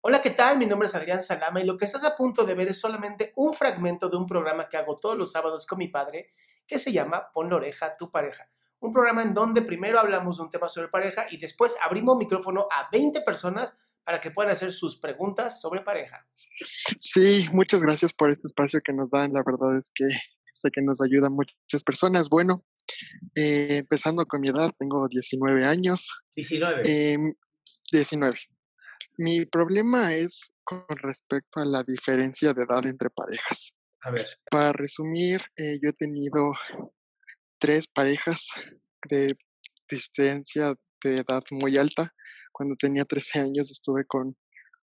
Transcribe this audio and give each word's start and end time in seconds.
Hola, 0.00 0.22
¿qué 0.22 0.30
tal? 0.30 0.58
Mi 0.58 0.66
nombre 0.66 0.86
es 0.86 0.94
Adrián 0.94 1.20
Salama 1.20 1.60
y 1.60 1.64
lo 1.64 1.76
que 1.76 1.84
estás 1.84 2.04
a 2.04 2.16
punto 2.16 2.44
de 2.44 2.54
ver 2.54 2.68
es 2.68 2.78
solamente 2.78 3.32
un 3.34 3.52
fragmento 3.52 4.08
de 4.08 4.16
un 4.16 4.26
programa 4.26 4.68
que 4.68 4.76
hago 4.76 4.94
todos 4.94 5.18
los 5.18 5.32
sábados 5.32 5.66
con 5.66 5.78
mi 5.78 5.88
padre 5.88 6.30
que 6.68 6.78
se 6.78 6.92
llama 6.92 7.32
Pon 7.32 7.50
la 7.50 7.56
oreja 7.56 7.86
a 7.86 7.96
tu 7.96 8.08
pareja. 8.12 8.48
Un 8.78 8.92
programa 8.92 9.22
en 9.22 9.34
donde 9.34 9.60
primero 9.60 9.98
hablamos 9.98 10.36
de 10.36 10.44
un 10.44 10.50
tema 10.52 10.68
sobre 10.68 10.86
pareja 10.86 11.26
y 11.30 11.38
después 11.38 11.74
abrimos 11.82 12.16
micrófono 12.16 12.68
a 12.70 12.88
20 12.92 13.22
personas 13.22 13.76
para 14.04 14.20
que 14.20 14.30
puedan 14.30 14.52
hacer 14.52 14.72
sus 14.72 14.96
preguntas 14.96 15.60
sobre 15.60 15.80
pareja. 15.80 16.24
Sí, 17.00 17.48
muchas 17.52 17.82
gracias 17.82 18.12
por 18.12 18.28
este 18.28 18.46
espacio 18.46 18.80
que 18.84 18.92
nos 18.92 19.10
dan. 19.10 19.32
La 19.32 19.42
verdad 19.44 19.76
es 19.76 19.90
que 19.92 20.04
sé 20.52 20.70
que 20.70 20.80
nos 20.80 21.00
ayuda 21.00 21.28
muchas 21.28 21.82
personas. 21.84 22.28
Bueno, 22.28 22.64
eh, 23.34 23.78
empezando 23.78 24.24
con 24.26 24.42
mi 24.42 24.48
edad, 24.48 24.70
tengo 24.78 25.08
19 25.08 25.66
años. 25.66 26.08
19. 26.36 26.82
Eh, 26.84 27.18
19. 27.90 28.38
Mi 29.18 29.44
problema 29.46 30.14
es 30.14 30.52
con 30.62 30.84
respecto 30.88 31.60
a 31.60 31.64
la 31.64 31.82
diferencia 31.82 32.54
de 32.54 32.62
edad 32.62 32.86
entre 32.86 33.10
parejas. 33.10 33.74
A 34.02 34.12
ver. 34.12 34.26
Para 34.48 34.72
resumir, 34.72 35.42
eh, 35.56 35.78
yo 35.82 35.90
he 35.90 35.92
tenido 35.92 36.52
tres 37.58 37.88
parejas 37.88 38.46
de 39.10 39.36
distancia 39.90 40.74
de 41.02 41.16
edad 41.16 41.42
muy 41.50 41.76
alta. 41.76 42.14
Cuando 42.52 42.76
tenía 42.76 43.04
13 43.04 43.40
años 43.40 43.70
estuve 43.72 44.04
con 44.04 44.36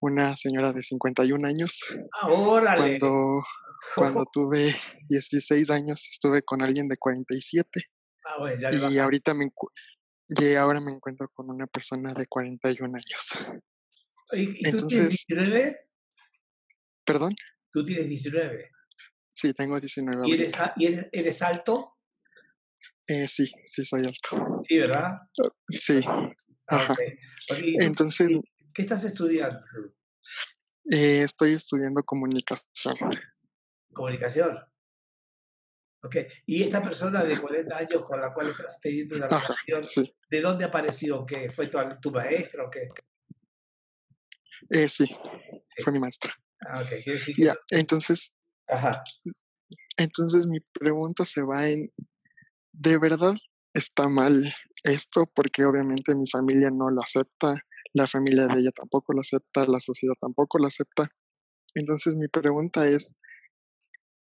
una 0.00 0.36
señora 0.36 0.72
de 0.72 0.84
51 0.84 1.46
años. 1.46 1.80
Ah, 2.20 2.28
órale. 2.28 2.98
Cuando, 3.00 3.42
cuando 3.96 4.24
tuve 4.32 4.76
16 5.08 5.68
años 5.70 6.08
estuve 6.12 6.42
con 6.42 6.62
alguien 6.62 6.86
de 6.88 6.96
47. 6.96 7.68
Ah, 8.24 8.36
bueno, 8.38 8.60
ya 8.60 8.88
Y 8.88 8.98
ahorita 8.98 9.34
me, 9.34 9.50
y 10.28 10.54
ahora 10.54 10.80
me 10.80 10.92
encuentro 10.92 11.28
con 11.34 11.50
una 11.50 11.66
persona 11.66 12.14
de 12.14 12.26
41 12.26 12.96
años. 12.96 13.62
¿Y, 14.32 14.42
y 14.42 14.70
tú 14.70 14.86
tienes 14.86 14.92
entonces- 14.92 15.08
19? 15.28 15.88
¿Perdón? 17.04 17.34
Tú 17.72 17.84
tienes 17.84 18.08
19. 18.08 18.70
Sí, 19.34 19.52
tengo 19.54 19.80
19 19.80 20.28
¿Y 20.28 20.32
eres, 20.34 20.52
y 20.76 20.86
eres, 20.86 21.06
eres 21.10 21.42
alto? 21.42 21.96
Eh, 23.08 23.26
sí, 23.26 23.50
sí, 23.64 23.84
soy 23.84 24.04
alto. 24.06 24.62
Sí, 24.68 24.78
¿verdad? 24.78 25.18
Sí. 25.68 26.00
Ah, 26.06 26.76
Ajá. 26.76 26.92
ok. 26.92 26.98
Oye, 27.52 27.68
¿y 27.70 27.76
tú 27.76 27.82
Entonces, 27.84 28.28
qué- 28.28 28.40
¿Qué 28.74 28.82
estás 28.82 29.04
estudiando? 29.04 29.60
eh, 30.92 31.22
estoy 31.22 31.52
estudiando 31.52 32.02
comunicación. 32.04 32.96
Comunicación. 33.92 34.58
Ok. 36.04 36.16
¿Y 36.46 36.62
esta 36.62 36.82
persona 36.82 37.22
de 37.24 37.40
40 37.40 37.76
años 37.76 38.02
con 38.04 38.20
la 38.20 38.32
cual 38.32 38.48
estás 38.50 38.80
teniendo 38.80 39.16
una 39.16 39.26
Ajá, 39.26 39.54
relación, 39.66 39.82
sí. 40.06 40.12
de 40.30 40.40
dónde 40.40 40.64
apareció? 40.64 41.24
¿Qué 41.26 41.50
fue 41.50 41.68
tu, 41.68 41.78
tu 42.00 42.10
maestro 42.10 42.66
o 42.66 42.70
qué? 42.70 42.88
Eh, 44.70 44.88
sí, 44.88 45.06
Sí. 45.06 45.82
fue 45.82 45.92
mi 45.92 45.98
maestra. 46.00 46.34
Ah, 46.66 46.80
ok. 46.82 46.88
Quiere 46.88 47.12
decir 47.12 47.34
que... 47.34 47.44
Ya, 47.44 47.54
entonces, 47.70 48.32
Ajá. 48.68 49.02
entonces 49.96 50.46
mi 50.46 50.60
pregunta 50.60 51.24
se 51.24 51.42
va 51.42 51.68
en, 51.68 51.90
¿de 52.72 52.98
verdad 52.98 53.34
está 53.74 54.08
mal 54.08 54.52
esto? 54.84 55.26
Porque 55.34 55.64
obviamente 55.64 56.14
mi 56.14 56.28
familia 56.28 56.70
no 56.70 56.90
lo 56.90 57.02
acepta, 57.02 57.54
la 57.94 58.06
familia 58.06 58.46
de 58.46 58.60
ella 58.60 58.70
tampoco 58.70 59.12
lo 59.12 59.20
acepta, 59.20 59.66
la 59.66 59.80
sociedad 59.80 60.14
tampoco 60.20 60.58
lo 60.58 60.66
acepta. 60.66 61.08
Entonces 61.74 62.16
mi 62.16 62.28
pregunta 62.28 62.86
es, 62.86 63.16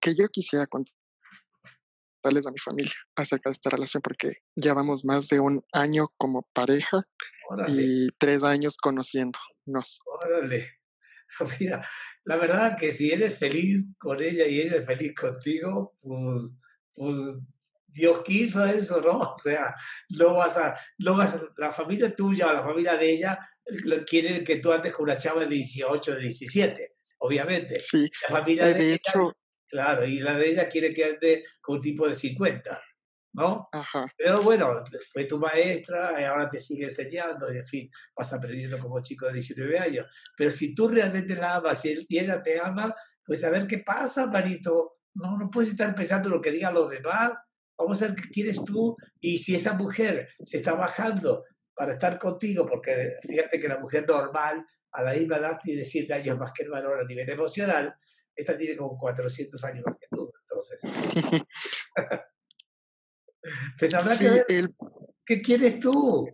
que 0.00 0.14
yo 0.16 0.28
quisiera 0.28 0.66
contarles 0.66 2.46
a 2.46 2.50
mi 2.50 2.58
familia 2.58 2.92
acerca 3.16 3.50
de 3.50 3.54
esta 3.54 3.70
relación, 3.70 4.02
porque 4.02 4.32
llevamos 4.56 5.04
más 5.04 5.28
de 5.28 5.38
un 5.40 5.64
año 5.72 6.08
como 6.18 6.42
pareja 6.52 7.04
Órale. 7.48 7.70
y 7.72 8.08
tres 8.18 8.42
años 8.42 8.76
conociéndonos. 8.76 10.00
Órale. 10.24 10.80
Mira, 11.60 11.86
la 12.24 12.36
verdad 12.36 12.76
que 12.78 12.92
si 12.92 13.10
eres 13.10 13.38
feliz 13.38 13.86
con 13.98 14.22
ella 14.22 14.46
y 14.46 14.60
ella 14.60 14.76
es 14.76 14.86
feliz 14.86 15.14
contigo, 15.14 15.96
pues, 16.00 16.58
pues 16.94 17.40
Dios 17.86 18.22
quiso 18.22 18.64
eso, 18.66 19.00
¿no? 19.00 19.18
O 19.32 19.36
sea, 19.36 19.74
no 20.10 20.34
vas 20.34 20.56
a, 20.58 20.78
no 20.98 21.16
vas 21.16 21.34
a- 21.34 21.42
la 21.56 21.72
familia 21.72 22.14
tuya 22.14 22.48
o 22.48 22.52
la 22.52 22.62
familia 22.62 22.96
de 22.96 23.10
ella 23.12 23.38
quiere 24.06 24.42
que 24.44 24.56
tú 24.56 24.72
andes 24.72 24.92
con 24.92 25.04
una 25.04 25.16
chava 25.16 25.40
de 25.42 25.46
18, 25.54 26.14
de 26.14 26.20
17, 26.20 26.94
obviamente. 27.18 27.78
Sí, 27.80 28.08
La 28.28 28.38
familia 28.38 28.64
eh, 28.68 28.74
de, 28.74 28.78
de 28.78 28.86
ella, 28.86 28.94
hecho, 28.96 29.36
claro, 29.68 30.04
y 30.06 30.18
la 30.20 30.36
de 30.36 30.48
ella 30.50 30.68
quiere 30.68 30.92
que 30.92 31.04
ande 31.04 31.44
con 31.60 31.76
un 31.76 31.82
tipo 31.82 32.08
de 32.08 32.14
50, 32.14 32.82
¿no? 33.34 33.68
ajá, 33.72 34.06
Pero 34.16 34.42
bueno, 34.42 34.82
fue 35.12 35.24
tu 35.24 35.38
maestra 35.38 36.20
y 36.20 36.24
ahora 36.24 36.48
te 36.50 36.60
sigue 36.60 36.84
enseñando 36.84 37.52
y 37.52 37.58
en 37.58 37.66
fin, 37.66 37.90
vas 38.16 38.32
aprendiendo 38.32 38.78
como 38.78 39.00
chico 39.00 39.26
de 39.26 39.34
19 39.34 39.78
años. 39.78 40.06
Pero 40.36 40.50
si 40.50 40.74
tú 40.74 40.88
realmente 40.88 41.34
la 41.34 41.56
amas 41.56 41.84
y, 41.84 41.90
él- 41.92 42.06
y 42.08 42.18
ella 42.18 42.42
te 42.42 42.60
ama, 42.60 42.94
pues 43.24 43.42
a 43.44 43.50
ver 43.50 43.66
qué 43.66 43.78
pasa, 43.78 44.26
Marito. 44.26 44.98
No, 45.14 45.36
no 45.38 45.50
puedes 45.50 45.70
estar 45.70 45.94
pensando 45.94 46.28
lo 46.28 46.40
que 46.40 46.50
digan 46.50 46.74
los 46.74 46.88
demás. 46.90 47.32
Vamos 47.78 48.00
a 48.02 48.06
ver 48.08 48.16
qué 48.16 48.28
quieres 48.30 48.64
tú 48.64 48.96
y 49.20 49.38
si 49.38 49.54
esa 49.54 49.74
mujer 49.74 50.28
se 50.44 50.58
está 50.58 50.74
bajando 50.74 51.44
para 51.74 51.92
estar 51.92 52.18
contigo, 52.18 52.66
porque 52.66 53.16
fíjate 53.22 53.58
que 53.60 53.68
la 53.68 53.78
mujer 53.78 54.06
normal 54.06 54.64
a 54.92 55.02
la 55.02 55.14
misma 55.14 55.38
edad 55.38 55.58
tiene 55.62 55.84
7 55.84 56.12
años 56.14 56.38
más 56.38 56.52
que 56.52 56.64
el 56.64 56.70
varón 56.70 57.00
a 57.00 57.04
nivel 57.04 57.28
emocional, 57.30 57.94
esta 58.36 58.56
tiene 58.56 58.76
como 58.76 58.96
400 58.98 59.62
años 59.64 59.84
más 59.86 59.96
que 59.98 60.06
tú. 60.10 60.30
Entonces, 60.42 60.80
pues 63.78 63.94
habrá 63.94 64.14
sí, 64.14 64.24
que 64.24 64.30
ver 64.30 64.44
el, 64.48 64.74
¿Qué 65.24 65.40
quieres 65.40 65.80
tú? 65.80 66.28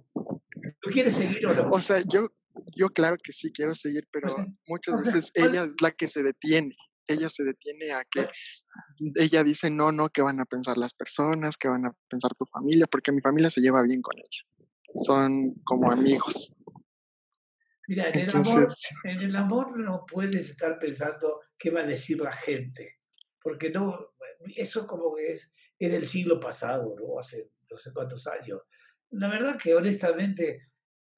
¿Tú 0.81 0.91
quieres 0.91 1.17
seguir 1.17 1.47
o 1.47 1.55
no? 1.55 1.69
o 1.71 1.81
sea, 1.81 2.01
yo, 2.09 2.29
yo 2.75 2.89
claro 2.91 3.17
que 3.23 3.33
sí 3.33 3.53
quiero 3.53 3.75
seguir, 3.75 4.09
pero 4.11 4.29
sea, 4.29 4.47
muchas 4.67 4.95
o 4.95 5.05
sea, 5.05 5.13
veces 5.13 5.33
¿cuál- 5.35 5.51
ella 5.51 5.65
es 5.65 5.81
la 5.81 5.91
que 5.91 6.09
se 6.09 6.23
detiene. 6.23 6.75
Ella 7.07 7.31
se 7.31 7.43
detiene 7.43 7.93
a 7.93 8.05
que 8.05 8.27
ella 9.17 9.43
dice 9.43 9.71
no, 9.71 9.93
no, 9.93 10.11
que 10.11 10.21
van 10.21 10.41
a 10.41 10.45
pensar 10.45 10.77
las 10.77 10.93
personas, 10.93 11.57
que 11.57 11.69
van 11.69 11.87
a 11.87 11.93
pensar 12.09 12.35
tu 12.35 12.45
familia, 12.45 12.87
porque 12.87 13.13
mi 13.13 13.23
familia 13.23 13.49
se 13.49 13.63
lleva 13.63 13.83
bien 13.83 14.03
con 14.03 14.19
ella. 14.19 14.69
Son 14.95 15.55
como 15.65 15.91
amigos. 15.91 16.51
Mira, 17.87 18.11
en 18.11 18.21
el, 18.21 18.37
amor, 18.37 18.67
en 19.05 19.21
el 19.21 19.37
amor 19.37 19.81
no 19.81 20.03
puedes 20.07 20.51
estar 20.51 20.79
pensando 20.79 21.41
qué 21.57 21.71
va 21.71 21.81
a 21.81 21.87
decir 21.87 22.21
la 22.21 22.33
gente, 22.33 22.99
porque 23.41 23.71
no, 23.71 24.13
eso 24.57 24.87
como 24.87 25.15
que 25.17 25.31
es, 25.33 25.55
es 25.79 25.91
del 25.91 26.07
siglo 26.07 26.41
pasado, 26.41 26.95
¿no? 26.99 27.19
Hace 27.19 27.51
no 27.71 27.77
sé 27.77 27.93
cuántos 27.93 28.27
años. 28.27 28.61
La 29.11 29.29
verdad 29.29 29.57
que 29.57 29.75
honestamente 29.75 30.71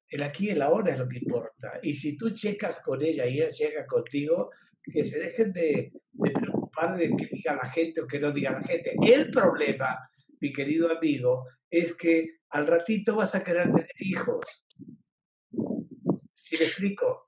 el 0.09 0.23
aquí 0.23 0.49
y 0.49 0.51
el 0.51 0.63
ahora 0.63 0.93
es 0.93 0.99
lo 0.99 1.09
que 1.09 1.19
importa. 1.19 1.79
Y 1.83 1.95
si 1.95 2.17
tú 2.17 2.31
checas 2.31 2.83
con 2.83 3.03
ella 3.03 3.27
y 3.27 3.39
ella 3.39 3.49
checa 3.49 3.87
contigo, 3.87 4.51
que 4.83 5.05
se 5.05 5.19
dejen 5.19 5.53
de, 5.53 5.93
de 6.13 6.31
preocupar 6.31 6.97
de 6.97 7.15
qué 7.17 7.29
diga 7.33 7.55
la 7.55 7.69
gente 7.71 8.01
o 8.01 8.07
qué 8.07 8.19
no 8.19 8.33
diga 8.33 8.53
la 8.53 8.63
gente. 8.63 8.95
El 9.07 9.31
problema, 9.31 9.97
mi 10.41 10.53
querido 10.53 10.91
amigo, 10.91 11.47
es 11.71 11.95
que 11.95 12.27
al 12.51 12.67
ratito 12.67 13.15
vas 13.15 13.35
a 13.35 13.45
querer 13.45 13.71
tener 13.71 13.95
hijos. 14.01 14.45
¿Sí 16.35 16.57
me 16.59 16.65
explico? 16.65 17.19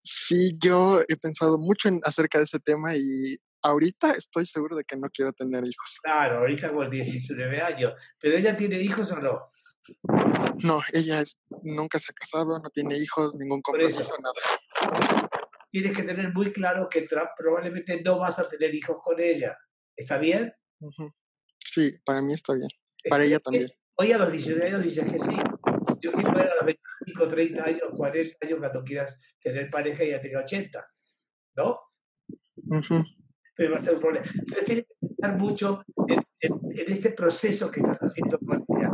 Sí, 0.00 0.58
yo 0.58 1.00
he 1.06 1.16
pensado 1.16 1.58
mucho 1.58 1.88
en, 1.88 2.00
acerca 2.04 2.38
de 2.38 2.44
ese 2.44 2.58
tema 2.58 2.96
y 2.96 3.36
ahorita 3.62 4.12
estoy 4.12 4.46
seguro 4.46 4.76
de 4.76 4.84
que 4.84 4.96
no 4.96 5.08
quiero 5.10 5.32
tener 5.32 5.64
hijos. 5.64 5.98
Claro, 6.02 6.38
ahorita 6.38 6.72
con 6.72 6.90
19 6.90 7.60
años. 7.60 7.94
¿Pero 8.20 8.36
ella 8.36 8.56
tiene 8.56 8.80
hijos 8.80 9.12
o 9.12 9.20
no? 9.20 9.50
No, 10.62 10.80
ella 10.92 11.20
es, 11.20 11.38
nunca 11.62 11.98
se 11.98 12.12
ha 12.12 12.14
casado, 12.14 12.58
no 12.58 12.70
tiene 12.70 12.96
hijos, 12.98 13.34
ningún 13.36 13.62
compromiso, 13.62 14.14
nada. 14.20 15.28
Tienes 15.70 15.96
que 15.96 16.02
tener 16.02 16.32
muy 16.32 16.52
claro 16.52 16.88
que 16.88 17.06
probablemente 17.36 18.00
no 18.02 18.18
vas 18.18 18.38
a 18.38 18.48
tener 18.48 18.74
hijos 18.74 18.98
con 19.02 19.18
ella. 19.18 19.56
¿Está 19.96 20.18
bien? 20.18 20.52
Sí, 21.58 21.92
para 22.04 22.20
mí 22.20 22.34
está 22.34 22.54
bien. 22.54 22.68
Para 23.08 23.24
ella 23.24 23.40
también. 23.40 23.68
Hoy 23.94 24.12
a 24.12 24.18
los 24.18 24.30
19 24.30 24.68
años 24.68 24.82
dices 24.82 25.04
que 25.10 25.18
sí. 25.18 25.36
Yo 26.00 26.12
quiero 26.12 26.32
ver 26.34 26.48
a 26.48 26.56
los 26.56 26.66
25, 26.66 27.28
30 27.28 27.64
años, 27.64 27.82
40 27.96 28.46
años 28.46 28.58
cuando 28.58 28.84
quieras 28.84 29.20
tener 29.40 29.70
pareja 29.70 30.04
y 30.04 30.10
ya 30.10 30.20
tenga 30.20 30.40
80. 30.40 30.86
¿No? 31.56 31.80
Pero 33.54 33.72
va 33.72 33.78
a 33.78 33.82
ser 33.82 33.94
un 33.94 34.00
problema. 34.00 34.26
Entonces 34.34 34.64
tienes 34.64 34.84
que 34.86 35.06
pensar 35.06 35.38
mucho 35.38 35.84
en, 36.08 36.22
este 36.70 37.10
proceso 37.10 37.70
que 37.70 37.80
estás 37.80 37.98
haciendo 38.00 38.38
con 38.38 38.64
ella. 38.76 38.90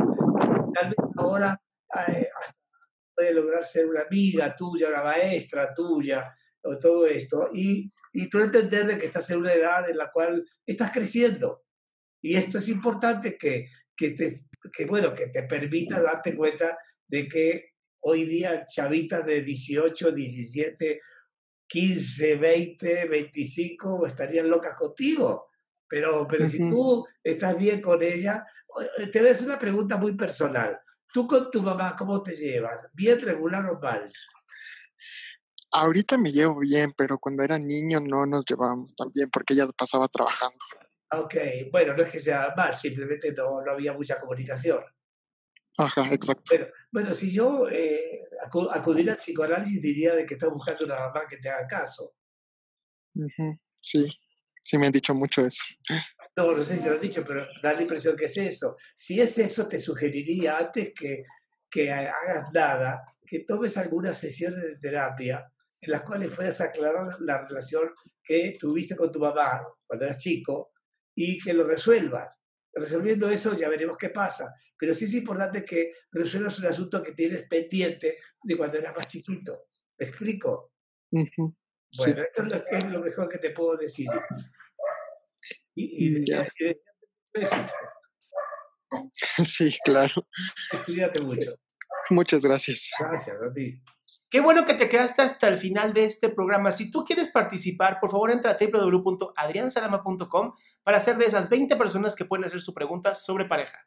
Tal 0.73 0.89
vez 0.89 0.97
ahora 1.17 1.61
eh, 2.07 2.29
puede 3.15 3.33
lograr 3.33 3.65
ser 3.65 3.87
una 3.87 4.01
amiga 4.01 4.55
tuya, 4.55 4.89
una 4.89 5.03
maestra 5.03 5.73
tuya, 5.73 6.33
o 6.63 6.77
todo 6.77 7.07
esto. 7.07 7.49
Y, 7.53 7.91
y 8.13 8.29
tú 8.29 8.39
entender 8.39 8.97
que 8.97 9.07
estás 9.07 9.29
en 9.31 9.39
una 9.39 9.53
edad 9.53 9.89
en 9.89 9.97
la 9.97 10.11
cual 10.11 10.45
estás 10.65 10.91
creciendo. 10.91 11.63
Y 12.21 12.35
esto 12.35 12.57
es 12.57 12.67
importante 12.67 13.37
que, 13.37 13.67
que, 13.95 14.11
te, 14.11 14.45
que, 14.75 14.85
bueno, 14.85 15.13
que 15.13 15.27
te 15.27 15.43
permita 15.43 16.01
darte 16.01 16.35
cuenta 16.35 16.77
de 17.07 17.27
que 17.27 17.69
hoy 18.01 18.25
día 18.25 18.65
chavitas 18.65 19.25
de 19.25 19.41
18, 19.41 20.11
17, 20.11 21.01
15, 21.69 22.35
20, 22.35 23.05
25 23.07 24.07
estarían 24.07 24.49
locas 24.49 24.75
contigo. 24.75 25.49
Pero, 25.87 26.27
pero 26.27 26.45
si 26.45 26.57
tú 26.69 27.05
estás 27.23 27.57
bien 27.57 27.81
con 27.81 28.01
ella, 28.01 28.45
te 29.11 29.21
ves 29.21 29.41
una 29.41 29.57
pregunta 29.57 29.97
muy 29.97 30.15
personal. 30.15 30.79
¿Tú 31.11 31.27
con 31.27 31.49
tu 31.49 31.61
mamá 31.61 31.95
cómo 31.97 32.21
te 32.21 32.33
llevas? 32.33 32.87
¿Bien, 32.93 33.19
regular 33.19 33.65
o 33.67 33.79
mal? 33.79 34.11
Ahorita 35.71 36.17
me 36.17 36.31
llevo 36.31 36.59
bien, 36.59 36.91
pero 36.95 37.17
cuando 37.17 37.43
era 37.43 37.57
niño 37.57 37.99
no 37.99 38.25
nos 38.25 38.45
llevábamos 38.45 38.95
tan 38.95 39.11
bien 39.13 39.29
porque 39.29 39.53
ella 39.53 39.67
pasaba 39.75 40.07
trabajando. 40.07 40.57
Ok, 41.11 41.35
bueno, 41.71 41.95
no 41.95 42.03
es 42.03 42.11
que 42.11 42.19
sea 42.19 42.51
mal, 42.55 42.75
simplemente 42.75 43.31
no, 43.33 43.63
no 43.63 43.71
había 43.71 43.93
mucha 43.93 44.19
comunicación. 44.19 44.83
Ajá, 45.77 46.13
exacto. 46.13 46.43
Bueno, 46.49 46.67
bueno 46.91 47.13
si 47.15 47.31
yo 47.31 47.67
eh, 47.69 48.18
acudiera 48.71 49.13
al 49.13 49.17
psicoanálisis 49.17 49.81
diría 49.81 50.15
de 50.15 50.25
que 50.25 50.35
estás 50.35 50.49
buscando 50.49 50.85
una 50.85 50.99
mamá 50.99 51.21
que 51.29 51.37
te 51.37 51.49
haga 51.49 51.67
caso. 51.67 52.13
Sí, 53.75 54.07
sí 54.61 54.77
me 54.77 54.87
han 54.87 54.91
dicho 54.91 55.13
mucho 55.13 55.45
eso. 55.45 55.63
No, 56.35 56.55
no 56.55 56.63
sé 56.63 56.77
si 56.77 56.83
lo 56.83 56.93
han 56.93 57.01
dicho, 57.01 57.23
pero 57.25 57.47
da 57.61 57.73
la 57.73 57.81
impresión 57.81 58.15
que 58.15 58.25
es 58.25 58.37
eso. 58.37 58.77
Si 58.95 59.19
es 59.19 59.37
eso, 59.37 59.67
te 59.67 59.77
sugeriría 59.77 60.57
antes 60.57 60.93
que, 60.93 61.23
que 61.69 61.91
hagas 61.91 62.51
nada, 62.53 63.03
que 63.25 63.39
tomes 63.39 63.77
algunas 63.77 64.17
sesiones 64.17 64.61
de 64.63 64.77
terapia 64.77 65.51
en 65.81 65.91
las 65.91 66.01
cuales 66.01 66.33
puedas 66.35 66.59
aclarar 66.61 67.19
la 67.21 67.45
relación 67.45 67.91
que 68.23 68.57
tuviste 68.59 68.95
con 68.95 69.11
tu 69.11 69.19
mamá 69.19 69.63
cuando 69.85 70.05
eras 70.05 70.17
chico 70.17 70.73
y 71.15 71.37
que 71.37 71.53
lo 71.53 71.65
resuelvas. 71.65 72.41
Resolviendo 72.73 73.29
eso 73.29 73.53
ya 73.53 73.69
veremos 73.69 73.97
qué 73.97 74.09
pasa. 74.09 74.53
Pero 74.77 74.93
sí 74.93 75.05
es 75.05 75.13
importante 75.13 75.63
que 75.65 75.93
resuelvas 76.11 76.59
un 76.59 76.67
asunto 76.67 77.03
que 77.03 77.13
tienes 77.13 77.47
pendiente 77.47 78.13
de 78.43 78.57
cuando 78.57 78.77
eras 78.77 78.95
más 78.95 79.07
chiquito. 79.07 79.51
¿Me 79.97 80.07
explico? 80.07 80.73
Bueno, 81.11 82.21
esto 82.21 82.43
es 82.71 82.85
lo, 82.85 83.01
mejor 83.01 83.27
que 83.27 83.39
te 83.39 83.49
puedo 83.49 83.75
decir. 83.77 84.07
Y, 85.75 86.07
y 86.07 86.25
Sí, 89.43 89.75
claro. 89.83 90.27
Cuídate 90.85 91.23
mucho. 91.23 91.55
Muchas 92.09 92.43
gracias. 92.43 92.89
Gracias 92.99 93.41
a 93.41 93.53
ti. 93.53 93.81
Qué 94.29 94.39
bueno 94.39 94.65
que 94.65 94.73
te 94.73 94.89
quedaste 94.89 95.21
hasta 95.21 95.47
el 95.47 95.57
final 95.57 95.93
de 95.93 96.05
este 96.05 96.29
programa. 96.29 96.71
Si 96.71 96.91
tú 96.91 97.05
quieres 97.05 97.29
participar, 97.29 97.99
por 97.99 98.11
favor 98.11 98.31
entra 98.31 98.51
a 98.51 98.57
www.adriansalama.com 98.59 100.53
para 100.83 100.99
ser 100.99 101.17
de 101.17 101.25
esas 101.25 101.49
20 101.49 101.75
personas 101.75 102.15
que 102.15 102.25
pueden 102.25 102.45
hacer 102.45 102.61
su 102.61 102.73
pregunta 102.73 103.13
sobre 103.15 103.45
pareja. 103.45 103.85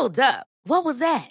Hold 0.00 0.18
up. 0.18 0.46
What 0.64 0.84
was 0.84 0.98
that? 1.00 1.30